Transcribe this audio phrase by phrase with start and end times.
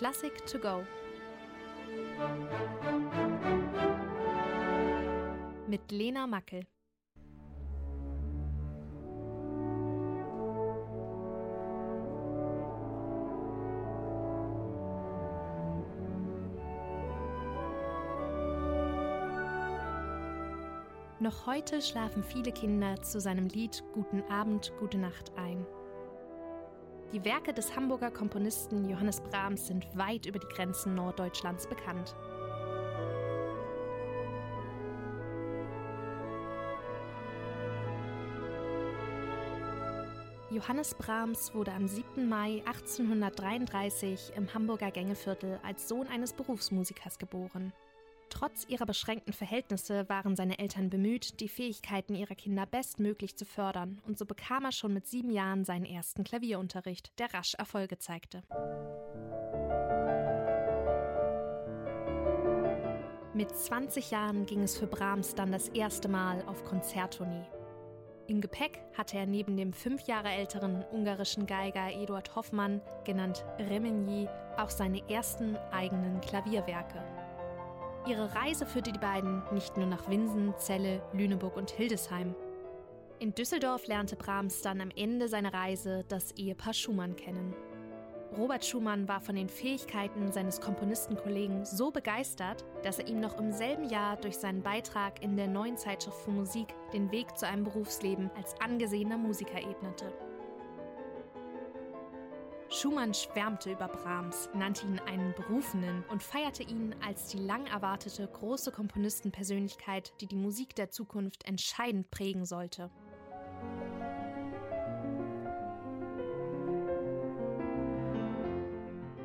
[0.00, 0.82] Classic to go.
[5.68, 6.64] Mit Lena Mackel.
[21.18, 25.66] Noch heute schlafen viele Kinder zu seinem Lied Guten Abend, gute Nacht ein.
[27.12, 32.14] Die Werke des Hamburger Komponisten Johannes Brahms sind weit über die Grenzen Norddeutschlands bekannt.
[40.52, 42.28] Johannes Brahms wurde am 7.
[42.28, 47.72] Mai 1833 im Hamburger Gängeviertel als Sohn eines Berufsmusikers geboren.
[48.30, 54.00] Trotz ihrer beschränkten Verhältnisse waren seine Eltern bemüht, die Fähigkeiten ihrer Kinder bestmöglich zu fördern,
[54.06, 58.42] und so bekam er schon mit sieben Jahren seinen ersten Klavierunterricht, der rasch Erfolge zeigte.
[63.34, 67.46] Mit 20 Jahren ging es für Brahms dann das erste Mal auf Konzerttournee.
[68.28, 74.28] Im Gepäck hatte er neben dem fünf Jahre älteren ungarischen Geiger Eduard Hoffmann, genannt Remigny,
[74.56, 77.02] auch seine ersten eigenen Klavierwerke.
[78.06, 82.34] Ihre Reise führte die beiden nicht nur nach Winsen, Celle, Lüneburg und Hildesheim.
[83.18, 87.54] In Düsseldorf lernte Brahms dann am Ende seiner Reise das Ehepaar Schumann kennen.
[88.38, 93.52] Robert Schumann war von den Fähigkeiten seines Komponistenkollegen so begeistert, dass er ihm noch im
[93.52, 97.64] selben Jahr durch seinen Beitrag in der neuen Zeitschrift für Musik den Weg zu einem
[97.64, 100.10] Berufsleben als angesehener Musiker ebnete.
[102.72, 108.28] Schumann schwärmte über Brahms, nannte ihn einen Berufenen und feierte ihn als die lang erwartete
[108.28, 112.88] große Komponistenpersönlichkeit, die die Musik der Zukunft entscheidend prägen sollte.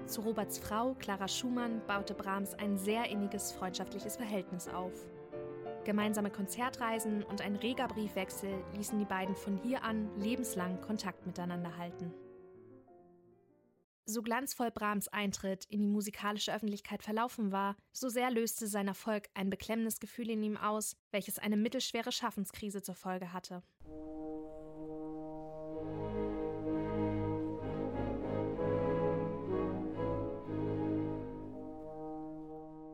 [0.07, 4.93] Zu Roberts Frau, Clara Schumann, baute Brahms ein sehr inniges freundschaftliches Verhältnis auf.
[5.83, 11.77] Gemeinsame Konzertreisen und ein reger Briefwechsel ließen die beiden von hier an lebenslang Kontakt miteinander
[11.77, 12.11] halten.
[14.07, 19.29] So glanzvoll Brahms Eintritt in die musikalische Öffentlichkeit verlaufen war, so sehr löste sein Erfolg
[19.33, 23.63] ein beklemmendes Gefühl in ihm aus, welches eine mittelschwere Schaffenskrise zur Folge hatte.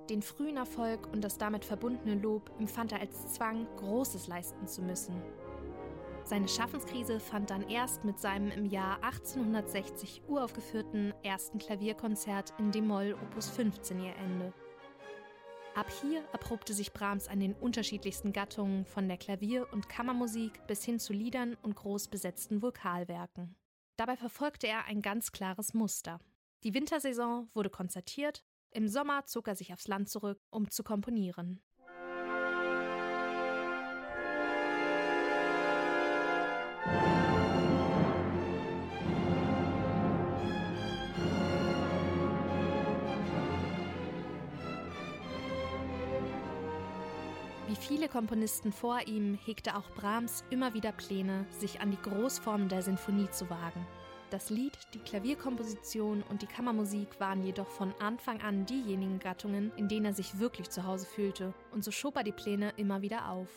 [0.09, 4.81] Den frühen Erfolg und das damit verbundene Lob empfand er als Zwang, Großes leisten zu
[4.81, 5.21] müssen.
[6.31, 13.17] Seine Schaffenskrise fand dann erst mit seinem im Jahr 1860 uraufgeführten ersten Klavierkonzert in D-Moll
[13.21, 14.53] Opus 15 ihr Ende.
[15.75, 20.85] Ab hier erprobte sich Brahms an den unterschiedlichsten Gattungen von der Klavier- und Kammermusik bis
[20.85, 23.57] hin zu Liedern und groß besetzten Vokalwerken.
[23.97, 26.21] Dabei verfolgte er ein ganz klares Muster.
[26.63, 31.61] Die Wintersaison wurde konzertiert, im Sommer zog er sich aufs Land zurück, um zu komponieren.
[47.67, 52.67] Wie viele Komponisten vor ihm hegte auch Brahms immer wieder Pläne, sich an die Großform
[52.67, 53.85] der Sinfonie zu wagen.
[54.31, 59.87] Das Lied, die Klavierkomposition und die Kammermusik waren jedoch von Anfang an diejenigen Gattungen, in
[59.87, 63.29] denen er sich wirklich zu Hause fühlte, und so schob er die Pläne immer wieder
[63.29, 63.49] auf.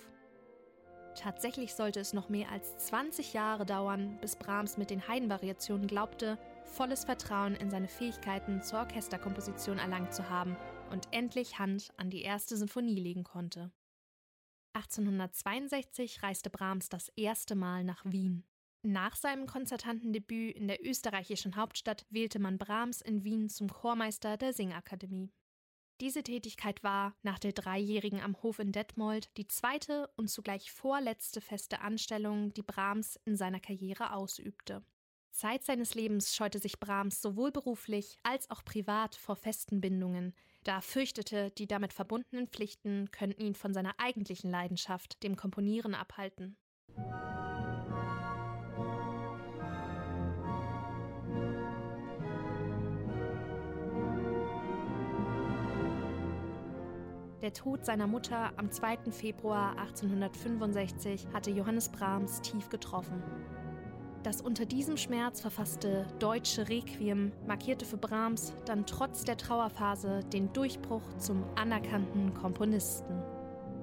[1.16, 6.38] Tatsächlich sollte es noch mehr als 20 Jahre dauern, bis Brahms mit den Haydn-Variationen glaubte,
[6.64, 10.56] volles Vertrauen in seine Fähigkeiten zur Orchesterkomposition erlangt zu haben
[10.90, 13.70] und endlich Hand an die erste Sinfonie legen konnte.
[14.74, 18.44] 1862 reiste Brahms das erste Mal nach Wien.
[18.82, 24.52] Nach seinem Konzertantendebüt in der österreichischen Hauptstadt wählte man Brahms in Wien zum Chormeister der
[24.52, 25.32] Singakademie.
[26.00, 31.40] Diese Tätigkeit war nach der dreijährigen am Hof in Detmold die zweite und zugleich vorletzte
[31.40, 34.84] feste Anstellung, die Brahms in seiner Karriere ausübte.
[35.30, 40.76] Zeit seines Lebens scheute sich Brahms sowohl beruflich als auch privat vor festen Bindungen, da
[40.76, 46.56] er fürchtete, die damit verbundenen Pflichten könnten ihn von seiner eigentlichen Leidenschaft, dem Komponieren, abhalten.
[57.42, 59.10] Der Tod seiner Mutter am 2.
[59.10, 63.22] Februar 1865 hatte Johannes Brahms tief getroffen.
[64.22, 70.52] Das unter diesem Schmerz verfasste deutsche Requiem markierte für Brahms dann trotz der Trauerphase den
[70.54, 73.22] Durchbruch zum anerkannten Komponisten.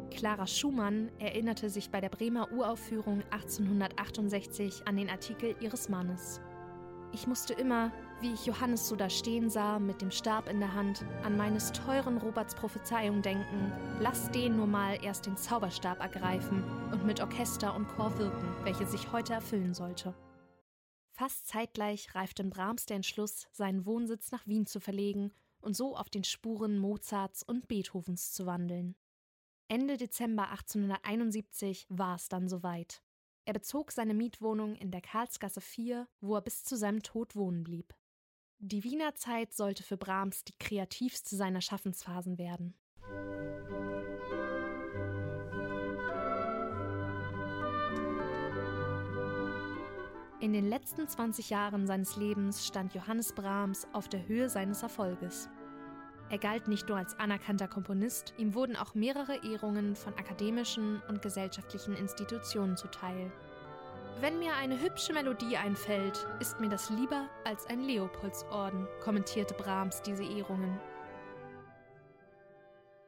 [0.10, 6.42] Clara Schumann erinnerte sich bei der Bremer Uraufführung 1868 an den Artikel ihres Mannes.
[7.14, 7.92] Ich musste immer,
[8.22, 11.74] wie ich Johannes so da stehen sah, mit dem Stab in der Hand, an meines
[11.74, 13.72] teuren Roberts Prophezeiung denken.
[14.00, 18.86] Lass den nur mal erst den Zauberstab ergreifen und mit Orchester und Chor wirken, welche
[18.86, 20.14] sich heute erfüllen sollte.
[21.12, 26.10] Fast zeitgleich reifte Brahms der Entschluss, seinen Wohnsitz nach Wien zu verlegen und so auf
[26.10, 28.96] den Spuren Mozarts und Beethovens zu wandeln.
[29.68, 33.02] Ende Dezember 1871 war es dann soweit.
[33.46, 37.64] Er bezog seine Mietwohnung in der Karlsgasse 4, wo er bis zu seinem Tod wohnen
[37.64, 37.96] blieb.
[38.60, 42.76] Die Wiener Zeit sollte für Brahms die kreativste seiner Schaffensphasen werden.
[50.40, 55.50] In den letzten 20 Jahren seines Lebens stand Johannes Brahms auf der Höhe seines Erfolges.
[56.32, 61.22] Er galt nicht nur als anerkannter Komponist, ihm wurden auch mehrere Ehrungen von akademischen und
[61.22, 63.34] gesellschaftlichen Institutionen zuteil.
[64.22, 70.02] Wenn mir eine hübsche Melodie einfällt, ist mir das lieber als ein Leopoldsorden, kommentierte Brahms
[70.04, 70.80] diese Ehrungen.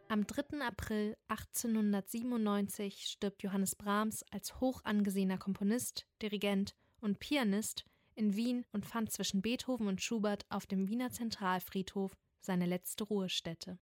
[0.10, 0.60] Am 3.
[0.60, 7.86] April 1897 stirbt Johannes Brahms als hoch angesehener Komponist, Dirigent und Pianist
[8.16, 13.80] in Wien und fand zwischen Beethoven und Schubert auf dem Wiener Zentralfriedhof seine letzte Ruhestätte